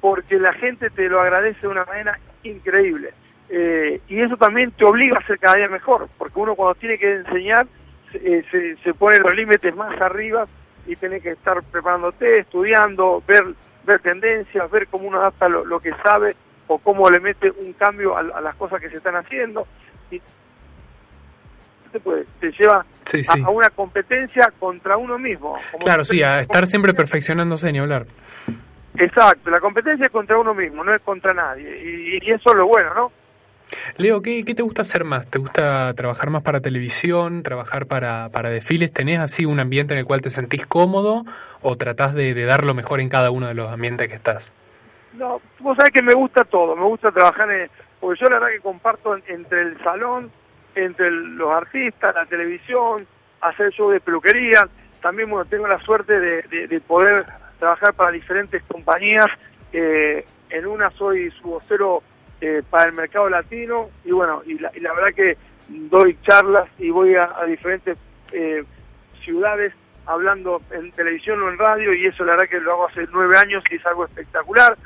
porque 0.00 0.38
la 0.38 0.54
gente 0.54 0.88
te 0.88 1.06
lo 1.10 1.20
agradece 1.20 1.60
de 1.60 1.68
una 1.68 1.84
manera 1.84 2.18
increíble. 2.44 3.12
Eh, 3.52 4.00
y 4.08 4.20
eso 4.20 4.36
también 4.36 4.70
te 4.72 4.84
obliga 4.84 5.18
a 5.18 5.26
ser 5.26 5.38
cada 5.38 5.56
día 5.56 5.68
mejor, 5.68 6.08
porque 6.16 6.38
uno 6.38 6.54
cuando 6.54 6.74
tiene 6.76 6.96
que 6.98 7.12
enseñar 7.16 7.66
se, 8.12 8.18
eh, 8.18 8.44
se, 8.50 8.76
se 8.76 8.94
pone 8.94 9.18
los 9.18 9.34
límites 9.34 9.74
más 9.74 10.00
arriba 10.00 10.46
y 10.86 10.94
tiene 10.96 11.20
que 11.20 11.30
estar 11.32 11.60
preparándote, 11.64 12.38
estudiando, 12.38 13.22
ver, 13.26 13.44
ver 13.84 14.00
tendencias, 14.00 14.70
ver 14.70 14.86
cómo 14.88 15.08
uno 15.08 15.18
adapta 15.18 15.48
lo, 15.48 15.64
lo 15.64 15.80
que 15.80 15.90
sabe 16.02 16.36
o 16.68 16.78
cómo 16.78 17.10
le 17.10 17.18
mete 17.18 17.50
un 17.50 17.72
cambio 17.72 18.16
a, 18.16 18.20
a 18.20 18.40
las 18.40 18.54
cosas 18.54 18.80
que 18.80 18.88
se 18.88 18.98
están 18.98 19.16
haciendo. 19.16 19.66
Y 20.12 20.20
te, 21.92 21.98
puede- 22.00 22.24
te 22.38 22.52
lleva 22.52 22.84
Sí, 23.04 23.20
a- 23.28 23.32
sí. 23.34 23.42
a, 23.44 23.50
una 23.50 23.70
competencia 23.70 24.52
contra 24.60 24.96
uno 24.96 25.18
mismo. 25.18 25.58
Como 25.72 25.84
Claro, 25.84 26.04
sí, 26.04 26.22
a 26.22 26.38
estar 26.40 26.66
siempre 26.68 26.94
perfeccionándose 26.94 27.72
ni 27.72 27.80
hablar. 27.80 28.06
Exacto, 28.96 29.50
la 29.50 29.58
competencia 29.60 30.06
es 30.06 30.12
contra 30.12 30.38
uno 30.38 30.54
mismo, 30.54 30.84
no 30.84 30.94
es 30.94 31.02
contra 31.02 31.34
nadie. 31.34 31.68
Y, 31.84 32.18
y 32.28 32.30
eso 32.30 32.50
es 32.50 32.56
lo 32.56 32.66
bueno, 32.68 32.94
¿no? 32.94 33.12
Leo, 33.96 34.22
¿qué, 34.22 34.42
¿qué 34.44 34.54
te 34.54 34.62
gusta 34.62 34.82
hacer 34.82 35.04
más? 35.04 35.26
¿Te 35.30 35.38
gusta 35.38 35.92
trabajar 35.94 36.30
más 36.30 36.42
para 36.42 36.60
televisión, 36.60 37.42
trabajar 37.42 37.86
para, 37.86 38.28
para 38.30 38.50
desfiles? 38.50 38.92
¿Tenés 38.92 39.20
así 39.20 39.44
un 39.44 39.60
ambiente 39.60 39.94
en 39.94 39.98
el 40.00 40.06
cual 40.06 40.22
te 40.22 40.30
sentís 40.30 40.66
cómodo 40.66 41.24
o 41.62 41.76
tratás 41.76 42.14
de, 42.14 42.34
dar 42.44 42.64
lo 42.64 42.74
mejor 42.74 43.00
en 43.00 43.08
cada 43.08 43.30
uno 43.30 43.46
de 43.46 43.54
los 43.54 43.70
ambientes 43.70 44.08
que 44.08 44.14
estás? 44.16 44.52
No, 45.12 45.40
vos 45.58 45.76
sabés 45.76 45.92
que 45.92 46.02
me 46.02 46.14
gusta 46.14 46.44
todo, 46.44 46.76
me 46.76 46.84
gusta 46.84 47.10
trabajar 47.10 47.50
en... 47.50 47.70
Porque 48.00 48.20
yo 48.20 48.30
la 48.30 48.38
verdad 48.38 48.54
que 48.54 48.60
comparto 48.60 49.14
en- 49.16 49.22
entre 49.28 49.62
el 49.62 49.78
salón, 49.82 50.30
entre 50.74 51.10
los 51.10 51.50
artistas, 51.52 52.14
la 52.14 52.24
televisión, 52.26 53.06
hacer 53.42 53.70
show 53.72 53.90
de 53.90 54.00
peluquería. 54.00 54.66
También, 55.02 55.28
bueno, 55.28 55.44
tengo 55.44 55.66
la 55.66 55.80
suerte 55.80 56.18
de, 56.18 56.42
de- 56.42 56.66
de 56.66 56.80
poder 56.80 57.26
trabajar 57.58 57.92
para 57.94 58.10
diferentes 58.12 58.62
compañías. 58.64 59.26
Eh, 59.72 60.24
en 60.48 60.66
una 60.66 60.90
soy 60.92 61.30
su 61.32 61.48
vocero 61.50 62.02
eh, 62.40 62.62
para 62.68 62.88
el 62.88 62.94
mercado 62.94 63.28
latino 63.28 63.90
y 64.04 64.12
bueno, 64.12 64.42
y 64.46 64.58
la, 64.58 64.70
y 64.74 64.80
la 64.80 64.92
verdad 64.94 65.14
que 65.14 65.36
doy 65.68 66.16
charlas 66.22 66.68
y 66.78 66.90
voy 66.90 67.14
a, 67.14 67.32
diferentes 67.46 67.96
eh, 68.32 68.64
ciudades 69.24 69.72
hablando 70.06 70.62
en 70.70 70.90
televisión 70.92 71.42
o 71.42 71.48
en 71.48 71.58
radio 71.58 71.92
y 71.94 72.06
eso 72.06 72.24
la 72.24 72.32
verdad 72.32 72.50
que 72.50 72.60
lo 72.60 72.72
hago 72.72 72.88
hace 72.88 73.06
nueve 73.12 73.36
años 73.36 73.62
y 73.70 73.76
es 73.76 73.86
algo 73.86 74.04
espectacular. 74.04 74.76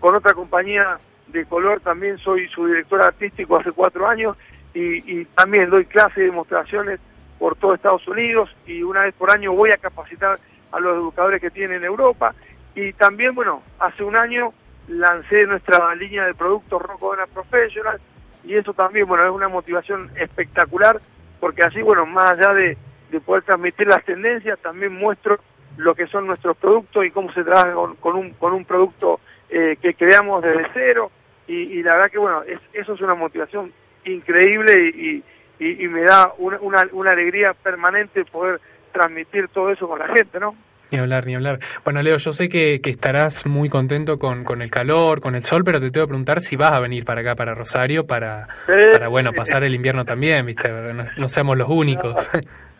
Con 0.00 0.16
otra 0.16 0.34
compañía 0.34 0.96
de 1.28 1.44
color 1.44 1.80
también 1.80 2.18
soy 2.18 2.48
su 2.48 2.66
director 2.66 3.02
artístico 3.02 3.56
hace 3.56 3.72
cuatro 3.72 4.08
años 4.08 4.36
y, 4.74 5.20
y 5.20 5.24
también 5.26 5.70
doy 5.70 5.84
clases 5.84 6.18
y 6.18 6.22
demostraciones 6.22 6.98
por 7.38 7.56
todo 7.56 7.74
Estados 7.74 8.06
Unidos 8.08 8.50
y 8.66 8.82
una 8.82 9.02
vez 9.04 9.14
por 9.14 9.30
año 9.30 9.52
voy 9.52 9.70
a 9.70 9.76
capacitar 9.76 10.38
a 10.72 10.80
los 10.80 10.96
educadores 10.96 11.40
que 11.40 11.50
tienen 11.50 11.78
en 11.78 11.84
Europa 11.84 12.34
y 12.74 12.92
también, 12.94 13.34
bueno, 13.34 13.62
hace 13.78 14.02
un 14.02 14.16
año 14.16 14.52
lancé 14.88 15.46
nuestra 15.46 15.94
línea 15.94 16.24
de 16.26 16.34
productos 16.34 16.82
Rocodona 16.82 17.26
Professional 17.26 18.00
y 18.44 18.54
eso 18.56 18.74
también, 18.74 19.06
bueno, 19.06 19.24
es 19.24 19.30
una 19.30 19.48
motivación 19.48 20.10
espectacular 20.16 21.00
porque 21.40 21.62
así, 21.62 21.82
bueno, 21.82 22.06
más 22.06 22.32
allá 22.38 22.52
de, 22.54 22.76
de 23.10 23.20
poder 23.20 23.42
transmitir 23.44 23.86
las 23.86 24.04
tendencias, 24.04 24.58
también 24.60 24.92
muestro 24.94 25.38
lo 25.76 25.94
que 25.94 26.06
son 26.06 26.26
nuestros 26.26 26.56
productos 26.56 27.04
y 27.04 27.10
cómo 27.10 27.32
se 27.32 27.44
trabaja 27.44 27.72
con, 27.74 27.96
con 27.96 28.16
un, 28.16 28.30
con 28.34 28.52
un 28.52 28.64
producto 28.64 29.20
eh, 29.48 29.76
que 29.80 29.94
creamos 29.94 30.42
desde 30.42 30.66
cero 30.74 31.10
y, 31.48 31.82
la 31.82 31.94
verdad 31.94 32.10
que, 32.10 32.18
bueno, 32.18 32.42
es- 32.44 32.60
eso 32.72 32.94
es 32.94 33.00
una 33.00 33.14
motivación 33.14 33.72
increíble 34.04 34.90
y, 34.94 35.22
y- 35.58 35.84
y 35.84 35.88
me 35.88 36.02
da 36.02 36.32
una, 36.38 36.58
una, 36.60 36.88
una 36.92 37.10
alegría 37.12 37.52
permanente 37.54 38.24
poder 38.24 38.60
transmitir 38.92 39.48
todo 39.48 39.70
eso 39.70 39.86
con 39.88 39.98
la 39.98 40.08
gente, 40.08 40.38
¿no? 40.40 40.54
Ni 40.92 40.98
hablar, 40.98 41.26
ni 41.26 41.34
hablar. 41.34 41.58
Bueno, 41.84 42.02
Leo, 42.02 42.18
yo 42.18 42.32
sé 42.32 42.48
que, 42.48 42.80
que 42.82 42.90
estarás 42.90 43.46
muy 43.46 43.68
contento 43.70 44.18
con, 44.18 44.44
con 44.44 44.60
el 44.60 44.70
calor, 44.70 45.20
con 45.20 45.34
el 45.34 45.42
sol, 45.42 45.62
pero 45.64 45.80
te 45.80 45.90
tengo 45.90 46.06
que 46.06 46.10
preguntar 46.10 46.40
si 46.40 46.54
vas 46.54 46.72
a 46.72 46.80
venir 46.80 47.04
para 47.04 47.22
acá, 47.22 47.34
para 47.34 47.54
Rosario, 47.54 48.06
para, 48.06 48.46
para 48.66 49.08
bueno, 49.08 49.32
pasar 49.32 49.64
el 49.64 49.74
invierno 49.74 50.04
también, 50.04 50.44
¿viste? 50.44 50.70
No, 50.70 51.04
no 51.16 51.28
seamos 51.28 51.56
los 51.56 51.68
únicos. 51.70 52.30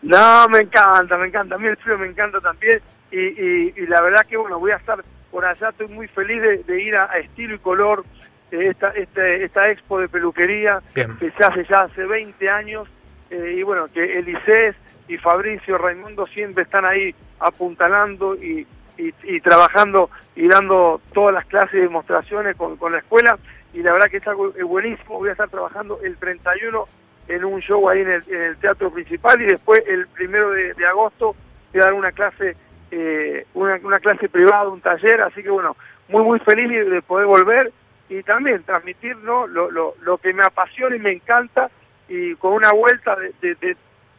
No, 0.03 0.49
me 0.49 0.59
encanta, 0.59 1.17
me 1.17 1.27
encanta. 1.27 1.55
A 1.55 1.57
mí 1.57 1.67
el 1.67 1.77
frío 1.77 1.97
me 1.97 2.07
encanta 2.07 2.39
también. 2.41 2.81
Y, 3.09 3.19
y, 3.19 3.73
y 3.77 3.85
la 3.87 4.01
verdad 4.01 4.25
que, 4.29 4.35
bueno, 4.35 4.59
voy 4.59 4.71
a 4.71 4.75
estar 4.75 5.01
por 5.31 5.45
allá. 5.45 5.69
Estoy 5.69 5.87
muy 5.87 6.07
feliz 6.09 6.41
de, 6.41 6.57
de 6.57 6.83
ir 6.83 6.95
a, 6.95 7.05
a 7.05 7.19
Estilo 7.19 7.55
y 7.55 7.59
Color, 7.59 8.03
eh, 8.51 8.67
esta, 8.69 8.89
este, 8.89 9.45
esta 9.45 9.71
expo 9.71 9.99
de 10.01 10.09
peluquería 10.09 10.81
Bien. 10.93 11.17
que 11.17 11.31
se 11.31 11.43
hace 11.43 11.65
ya 11.69 11.83
hace 11.83 12.05
20 12.05 12.49
años. 12.49 12.87
Eh, 13.29 13.55
y 13.57 13.63
bueno, 13.63 13.87
que 13.93 14.19
Elisés 14.19 14.75
y 15.07 15.17
Fabricio 15.17 15.77
Raimundo 15.77 16.25
siempre 16.27 16.63
están 16.63 16.85
ahí 16.85 17.13
apuntalando 17.39 18.35
y, 18.35 18.65
y, 18.97 19.41
trabajando 19.41 20.09
y 20.35 20.47
dando 20.47 21.01
todas 21.13 21.33
las 21.33 21.45
clases 21.45 21.75
y 21.75 21.79
demostraciones 21.79 22.55
con, 22.55 22.77
con 22.77 22.91
la 22.91 22.99
escuela. 22.99 23.37
Y 23.73 23.81
la 23.81 23.93
verdad 23.93 24.07
que 24.09 24.17
es 24.17 24.27
algo 24.27 24.51
buenísimo. 24.65 25.17
Voy 25.17 25.29
a 25.29 25.33
estar 25.33 25.49
trabajando 25.49 25.99
el 26.03 26.15
31 26.17 26.85
en 27.27 27.43
un 27.43 27.59
show 27.61 27.89
ahí 27.89 28.01
en 28.01 28.11
el, 28.11 28.23
en 28.27 28.41
el 28.41 28.57
teatro 28.57 28.91
principal 28.91 29.41
y 29.41 29.45
después 29.45 29.81
el 29.87 30.07
primero 30.07 30.51
de, 30.51 30.73
de 30.73 30.85
agosto 30.85 31.35
voy 31.71 31.81
a 31.81 31.85
dar 31.85 31.93
una 31.93 32.11
clase 32.11 32.55
eh, 32.91 33.47
una, 33.55 33.79
una 33.83 33.99
clase 33.99 34.29
privada, 34.29 34.69
un 34.69 34.81
taller, 34.81 35.21
así 35.21 35.41
que 35.41 35.49
bueno, 35.49 35.75
muy 36.09 36.21
muy 36.23 36.39
feliz 36.39 36.69
de 36.69 37.01
poder 37.01 37.25
volver 37.25 37.71
y 38.09 38.21
también 38.21 38.61
transmitir 38.63 39.17
¿no? 39.17 39.47
lo, 39.47 39.71
lo, 39.71 39.95
lo 40.01 40.17
que 40.19 40.33
me 40.33 40.43
apasiona 40.43 40.95
y 40.95 40.99
me 40.99 41.11
encanta 41.11 41.71
y 42.07 42.35
con 42.35 42.53
una 42.53 42.71
vuelta 42.71 43.15
de, 43.15 43.55
de, 43.55 43.75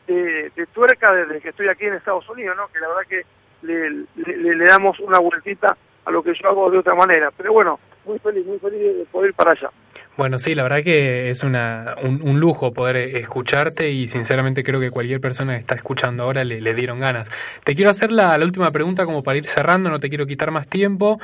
de, 0.06 0.66
tuerca 0.72 1.12
desde 1.12 1.40
que 1.40 1.50
estoy 1.50 1.68
aquí 1.68 1.84
en 1.84 1.94
Estados 1.94 2.28
Unidos, 2.28 2.56
¿no? 2.56 2.68
que 2.68 2.80
la 2.80 2.88
verdad 2.88 3.02
que 3.08 3.22
le, 3.62 4.54
le, 4.54 4.64
damos 4.64 4.98
una 5.00 5.18
vueltita 5.18 5.76
a 6.04 6.10
lo 6.10 6.22
que 6.22 6.32
yo 6.34 6.48
hago 6.48 6.70
de 6.70 6.78
otra 6.78 6.94
manera, 6.94 7.30
pero 7.36 7.52
bueno, 7.52 7.78
muy 8.04 8.18
feliz, 8.18 8.44
muy 8.44 8.58
feliz 8.58 8.80
de 8.80 9.06
poder 9.10 9.30
ir 9.30 9.34
para 9.34 9.52
allá. 9.52 9.70
Bueno, 10.16 10.38
sí, 10.38 10.54
la 10.54 10.62
verdad 10.62 10.84
que 10.84 11.30
es 11.30 11.42
una, 11.42 11.96
un, 12.02 12.38
lujo 12.38 12.72
poder 12.72 12.96
escucharte 13.16 13.90
y 13.90 14.06
sinceramente 14.06 14.62
creo 14.62 14.78
que 14.78 14.90
cualquier 14.90 15.20
persona 15.20 15.54
que 15.54 15.60
está 15.60 15.74
escuchando 15.74 16.22
ahora 16.22 16.44
le, 16.44 16.60
le 16.60 16.74
dieron 16.74 17.00
ganas. 17.00 17.28
Te 17.64 17.74
quiero 17.74 17.90
hacer 17.90 18.12
la, 18.12 18.36
última 18.36 18.70
pregunta 18.70 19.06
como 19.06 19.24
para 19.24 19.38
ir 19.38 19.46
cerrando, 19.46 19.90
no 19.90 19.98
te 19.98 20.08
quiero 20.08 20.26
quitar 20.26 20.52
más 20.52 20.68
tiempo, 20.68 21.18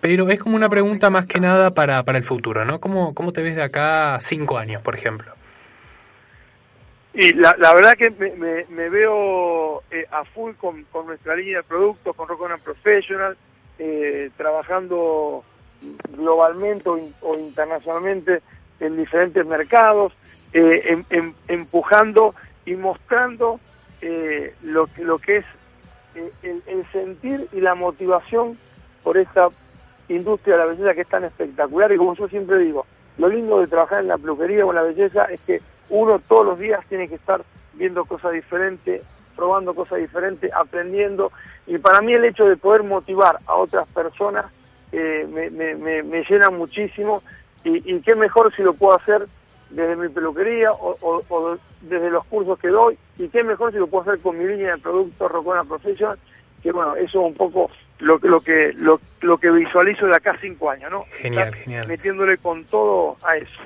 pero 0.00 0.28
es 0.30 0.38
como 0.38 0.54
una 0.54 0.68
pregunta 0.68 1.10
más 1.10 1.26
que 1.26 1.40
nada 1.40 1.72
para, 1.72 2.04
para 2.04 2.18
el 2.18 2.24
futuro, 2.24 2.64
¿no? 2.64 2.78
¿Cómo, 2.78 3.14
¿Cómo 3.14 3.32
te 3.32 3.42
ves 3.42 3.56
de 3.56 3.64
acá 3.64 4.18
cinco 4.20 4.58
años, 4.58 4.80
por 4.80 4.94
ejemplo? 4.94 5.32
Y 7.18 7.32
la, 7.32 7.56
la 7.58 7.72
verdad 7.72 7.96
que 7.96 8.10
me, 8.10 8.30
me, 8.36 8.66
me 8.68 8.90
veo 8.90 9.82
eh, 9.90 10.06
a 10.10 10.22
full 10.26 10.52
con, 10.56 10.84
nuestra 11.06 11.34
línea 11.34 11.58
de 11.58 11.62
productos, 11.64 12.14
con 12.14 12.28
Rock 12.28 12.42
On 12.42 12.60
Professional, 12.62 13.38
eh, 13.78 14.28
trabajando 14.36 15.42
globalmente 16.10 16.86
o, 16.90 16.98
in- 16.98 17.14
o 17.22 17.34
internacionalmente 17.38 18.42
en 18.80 18.98
diferentes 18.98 19.46
mercados, 19.46 20.12
eh, 20.52 20.82
em- 20.88 21.04
em- 21.08 21.32
empujando 21.48 22.34
y 22.66 22.74
mostrando 22.74 23.60
eh, 24.02 24.52
lo, 24.62 24.86
lo 24.98 25.18
que 25.18 25.38
es 25.38 25.44
eh, 26.16 26.30
el, 26.42 26.62
el 26.66 26.84
sentir 26.92 27.48
y 27.52 27.62
la 27.62 27.74
motivación 27.74 28.58
por 29.02 29.16
esta 29.16 29.48
industria 30.10 30.56
de 30.56 30.60
la 30.60 30.66
belleza 30.66 30.94
que 30.94 31.00
es 31.00 31.08
tan 31.08 31.24
espectacular. 31.24 31.90
Y 31.92 31.96
como 31.96 32.14
yo 32.14 32.28
siempre 32.28 32.58
digo, 32.58 32.84
lo 33.16 33.28
lindo 33.30 33.58
de 33.58 33.68
trabajar 33.68 34.00
en 34.00 34.08
la 34.08 34.18
peluquería 34.18 34.66
o 34.66 34.70
en 34.70 34.76
la 34.76 34.82
belleza 34.82 35.24
es 35.26 35.40
que 35.40 35.62
uno 35.90 36.18
todos 36.28 36.46
los 36.46 36.58
días 36.58 36.84
tiene 36.88 37.08
que 37.08 37.14
estar 37.16 37.42
viendo 37.74 38.04
cosas 38.04 38.32
diferentes, 38.32 39.02
probando 39.36 39.74
cosas 39.74 39.98
diferentes, 39.98 40.50
aprendiendo. 40.52 41.30
Y 41.66 41.78
para 41.78 42.00
mí 42.00 42.12
el 42.14 42.24
hecho 42.24 42.46
de 42.46 42.56
poder 42.56 42.82
motivar 42.82 43.38
a 43.46 43.54
otras 43.54 43.86
personas 43.88 44.46
eh, 44.92 45.26
me, 45.30 45.50
me, 45.50 45.74
me, 45.74 46.02
me 46.02 46.22
llena 46.24 46.50
muchísimo. 46.50 47.22
Y, 47.64 47.92
y 47.94 48.00
qué 48.00 48.14
mejor 48.14 48.54
si 48.54 48.62
lo 48.62 48.74
puedo 48.74 48.96
hacer 48.96 49.26
desde 49.70 49.96
mi 49.96 50.08
peluquería 50.08 50.72
o, 50.72 50.96
o- 51.00 51.24
o 51.28 51.58
desde 51.80 52.10
los 52.10 52.24
cursos 52.26 52.58
que 52.58 52.68
doy. 52.68 52.96
Y 53.18 53.28
qué 53.28 53.42
mejor 53.42 53.72
si 53.72 53.78
lo 53.78 53.88
puedo 53.88 54.02
hacer 54.08 54.20
con 54.22 54.38
mi 54.38 54.44
línea 54.46 54.74
de 54.76 54.80
productos 54.80 55.30
Rocona 55.30 55.64
Professional 55.64 56.18
que 56.62 56.72
bueno 56.72 56.96
eso 56.96 57.20
es 57.20 57.26
un 57.26 57.34
poco 57.34 57.70
lo, 57.98 58.18
que- 58.18 58.28
lo 58.28 58.40
que 58.40 58.72
lo, 58.74 58.98
lo 59.20 59.38
que 59.38 59.50
visualizo 59.50 60.06
de 60.06 60.16
acá 60.16 60.32
a 60.32 60.40
cinco 60.40 60.70
años 60.70 60.90
no 60.90 61.04
Genial, 61.20 61.48
Estar 61.48 61.62
genial. 61.62 61.86
metiéndole 61.86 62.38
con 62.38 62.64
todo 62.64 63.16
a 63.22 63.36
eso 63.36 63.60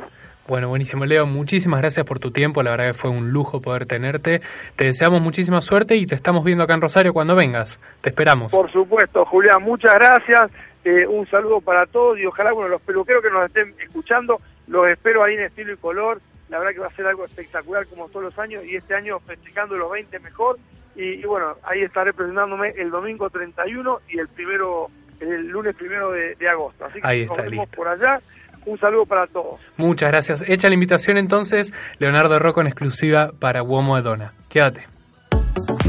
Bueno, 0.49 0.69
buenísimo, 0.69 1.05
Leo. 1.05 1.27
Muchísimas 1.27 1.81
gracias 1.81 2.05
por 2.05 2.19
tu 2.19 2.33
tiempo. 2.33 2.63
La 2.63 2.73
verdad 2.73 2.87
que 2.89 2.95
fue 2.95 3.11
un 3.11 3.31
lujo 3.31 3.61
poder 3.61 3.87
tenerte. 3.87 4.41
Te 4.75 4.85
deseamos 4.87 5.21
muchísima 5.23 5.61
suerte 5.61 5.95
y 5.97 6.07
te 6.07 6.17
estamos 6.17 6.45
viendo 6.45 6.65
acá 6.65 6.75
en 6.75 6.81
Rosario 6.81 7.13
cuando 7.13 7.37
vengas. 7.37 7.79
Te 8.01 8.09
esperamos. 8.11 8.51
Por 8.51 8.71
supuesto, 8.73 9.25
Julián, 9.27 9.63
muchas 9.63 9.95
gracias. 9.95 10.51
Eh, 10.85 11.07
un 11.07 11.27
saludo 11.29 11.61
para 11.61 11.87
todos 11.87 12.19
y 12.19 12.27
ojalá, 12.27 12.53
bueno, 12.53 12.69
los 12.69 12.81
peluqueros 12.83 13.23
que 13.23 13.31
nos 13.31 13.45
estén 13.45 13.75
escuchando, 13.81 14.39
los 14.67 14.89
espero 14.89 15.23
ahí 15.23 15.35
en 15.35 15.43
estilo 15.45 15.73
y 15.73 15.77
color. 15.77 16.21
La 16.49 16.59
verdad 16.59 16.73
que 16.73 16.81
va 16.81 16.87
a 16.89 16.97
ser 16.97 17.07
algo 17.07 17.25
espectacular 17.25 17.87
como 17.87 18.09
todos 18.09 18.25
los 18.25 18.39
años 18.41 18.65
y 18.65 18.75
este 18.75 18.95
año 18.95 19.21
festejando 19.21 19.77
los 19.77 19.91
20 19.93 20.19
mejor. 20.19 20.59
Y, 20.97 21.03
y 21.05 21.23
bueno, 21.23 21.55
ahí 21.63 21.83
estaré 21.83 22.13
presentándome 22.13 22.71
el 22.77 22.91
domingo 22.91 23.31
31 23.31 23.99
y 24.09 24.19
el 24.19 24.27
primero, 24.27 24.89
el 25.21 25.47
lunes 25.47 25.77
primero 25.77 26.11
de, 26.11 26.35
de 26.35 26.49
agosto. 26.49 26.87
Así 26.87 27.01
que 27.01 27.07
Ahí 27.07 27.21
nos 27.27 27.31
está, 27.39 27.43
vemos 27.49 27.67
listo. 27.67 27.77
por 27.77 27.87
allá. 27.87 28.19
Un 28.67 28.79
saludo 28.79 29.07
para 29.07 29.27
todos. 29.27 29.59
Muchas 29.77 30.11
gracias. 30.11 30.45
Hecha 30.47 30.69
la 30.69 30.75
invitación 30.75 31.17
entonces, 31.17 31.73
Leonardo 31.99 32.39
Rocco 32.39 32.61
en 32.61 32.67
exclusiva 32.67 33.33
para 33.39 33.63
Uomo 33.63 33.97
de 33.97 34.03
Dona. 34.03 34.33
Quédate. 34.49 34.87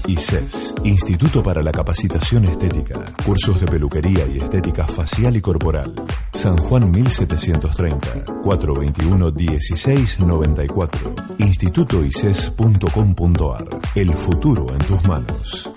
ICES, 0.09 0.73
Instituto 0.85 1.43
para 1.43 1.61
la 1.61 1.71
Capacitación 1.71 2.45
Estética, 2.45 2.99
cursos 3.23 3.61
de 3.61 3.67
peluquería 3.67 4.25
y 4.25 4.39
estética 4.39 4.87
facial 4.87 5.37
y 5.37 5.41
corporal. 5.41 5.93
San 6.33 6.57
Juan 6.57 6.89
1730, 6.89 8.25
421-1694. 8.41 11.35
Institutoices.com.ar. 11.37 13.67
El 13.93 14.15
futuro 14.15 14.73
en 14.73 14.79
tus 14.79 15.07
manos. 15.07 15.71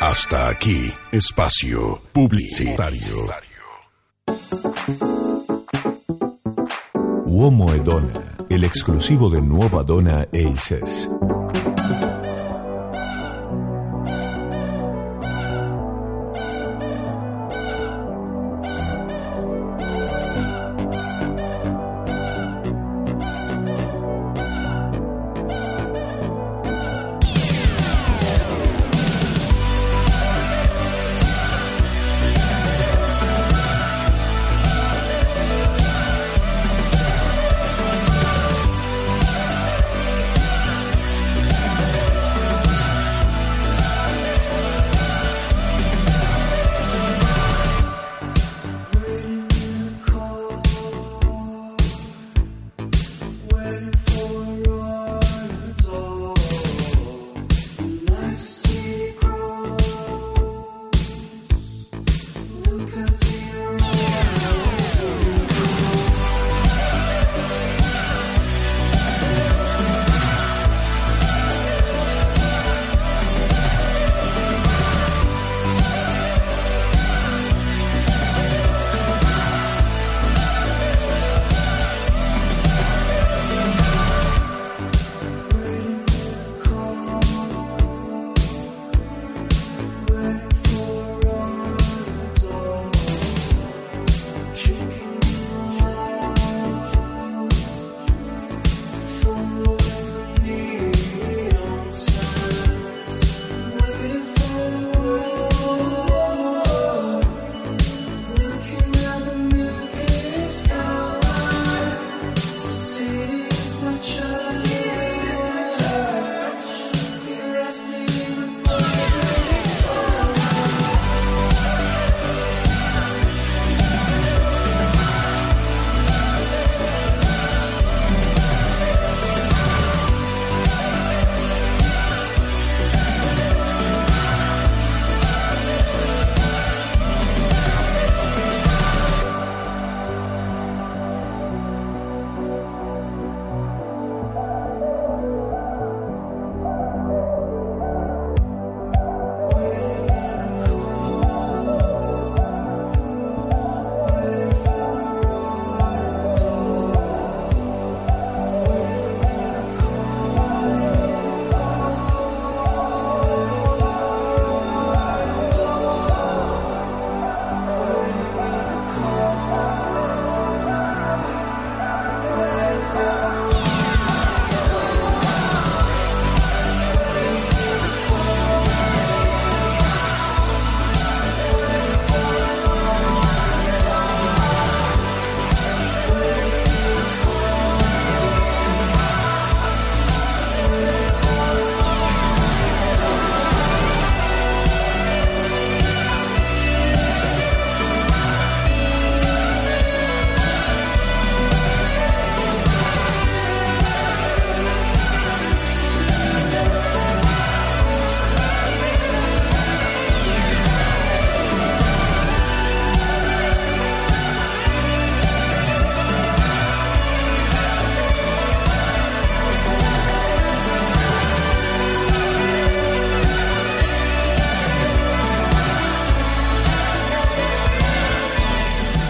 Hasta 0.00 0.48
aquí, 0.48 0.90
espacio 1.12 2.00
publicitario. 2.12 3.26
Uomo 7.26 7.74
Edona, 7.74 8.38
el 8.48 8.64
exclusivo 8.64 9.28
de 9.28 9.42
Nueva 9.42 9.82
Dona 9.82 10.26
e 10.32 10.44
ICES. 10.44 11.10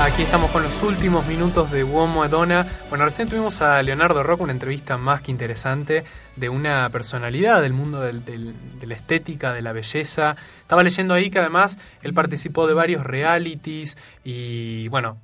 Aquí 0.05 0.23
estamos 0.23 0.51
con 0.51 0.63
los 0.63 0.83
últimos 0.83 1.27
minutos 1.27 1.71
de 1.73 1.83
Uomo 1.83 2.25
Edona. 2.25 2.67
Bueno, 2.91 3.05
recién 3.07 3.29
tuvimos 3.29 3.63
a 3.63 3.83
Leonardo 3.83 4.23
Roca 4.23 4.43
una 4.45 4.53
entrevista 4.53 4.99
más 4.99 5.23
que 5.23 5.31
interesante 5.31 6.05
de 6.37 6.49
una 6.51 6.89
personalidad 6.91 7.63
del 7.63 7.73
mundo 7.73 8.01
de 8.03 8.53
la 8.87 8.95
estética, 8.95 9.53
de 9.55 9.63
la 9.63 9.73
belleza. 9.73 10.37
Estaba 10.61 10.83
leyendo 10.83 11.15
ahí 11.15 11.31
que 11.31 11.39
además 11.39 11.79
él 12.03 12.13
participó 12.13 12.67
de 12.67 12.75
varios 12.75 13.03
realities 13.03 13.97
y 14.25 14.89
bueno, 14.89 15.17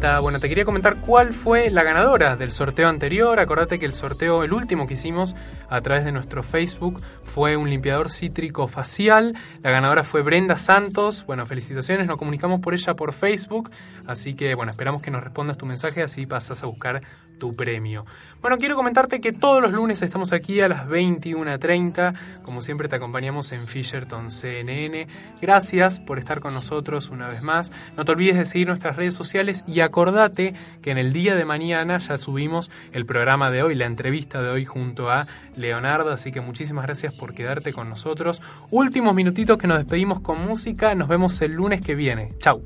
Bueno, 0.00 0.38
te 0.38 0.48
quería 0.48 0.64
comentar 0.64 0.98
cuál 0.98 1.34
fue 1.34 1.70
la 1.70 1.82
ganadora 1.82 2.36
del 2.36 2.52
sorteo 2.52 2.88
anterior. 2.88 3.40
Acordate 3.40 3.80
que 3.80 3.84
el 3.84 3.92
sorteo, 3.92 4.44
el 4.44 4.52
último 4.52 4.86
que 4.86 4.94
hicimos 4.94 5.34
a 5.68 5.80
través 5.80 6.04
de 6.04 6.12
nuestro 6.12 6.44
Facebook, 6.44 7.02
fue 7.24 7.56
un 7.56 7.68
limpiador 7.68 8.12
cítrico 8.12 8.68
facial. 8.68 9.34
La 9.60 9.72
ganadora 9.72 10.04
fue 10.04 10.22
Brenda 10.22 10.56
Santos. 10.56 11.26
Bueno, 11.26 11.46
felicitaciones, 11.46 12.06
nos 12.06 12.16
comunicamos 12.16 12.60
por 12.60 12.74
ella 12.74 12.94
por 12.94 13.12
Facebook. 13.12 13.72
Así 14.06 14.34
que, 14.34 14.54
bueno, 14.54 14.70
esperamos 14.70 15.02
que 15.02 15.10
nos 15.10 15.22
respondas 15.22 15.58
tu 15.58 15.66
mensaje, 15.66 16.00
así 16.00 16.26
pasas 16.26 16.62
a 16.62 16.66
buscar 16.66 17.00
tu 17.40 17.56
premio. 17.56 18.06
Bueno, 18.40 18.56
quiero 18.58 18.76
comentarte 18.76 19.20
que 19.20 19.32
todos 19.32 19.60
los 19.60 19.72
lunes 19.72 20.00
estamos 20.00 20.32
aquí 20.32 20.60
a 20.60 20.68
las 20.68 20.86
21.30. 20.86 22.14
Como 22.44 22.60
siempre 22.60 22.88
te 22.88 22.94
acompañamos 22.94 23.50
en 23.50 23.66
Fisherton 23.66 24.30
CNN. 24.30 25.08
Gracias 25.42 25.98
por 25.98 26.20
estar 26.20 26.38
con 26.38 26.54
nosotros 26.54 27.10
una 27.10 27.26
vez 27.28 27.42
más. 27.42 27.72
No 27.96 28.04
te 28.04 28.12
olvides 28.12 28.36
de 28.36 28.46
seguir 28.46 28.68
nuestras 28.68 28.94
redes 28.94 29.14
sociales 29.14 29.64
y 29.66 29.80
acordate 29.80 30.54
que 30.82 30.92
en 30.92 30.98
el 30.98 31.12
día 31.12 31.34
de 31.34 31.44
mañana 31.44 31.98
ya 31.98 32.16
subimos 32.16 32.70
el 32.92 33.06
programa 33.06 33.50
de 33.50 33.64
hoy, 33.64 33.74
la 33.74 33.86
entrevista 33.86 34.40
de 34.40 34.50
hoy 34.50 34.64
junto 34.64 35.10
a 35.10 35.26
Leonardo. 35.56 36.12
Así 36.12 36.30
que 36.30 36.40
muchísimas 36.40 36.84
gracias 36.84 37.16
por 37.16 37.34
quedarte 37.34 37.72
con 37.72 37.88
nosotros. 37.88 38.40
Últimos 38.70 39.16
minutitos 39.16 39.58
que 39.58 39.66
nos 39.66 39.78
despedimos 39.78 40.20
con 40.20 40.46
música. 40.46 40.94
Nos 40.94 41.08
vemos 41.08 41.40
el 41.42 41.54
lunes 41.54 41.80
que 41.80 41.96
viene. 41.96 42.34
Chau. 42.38 42.62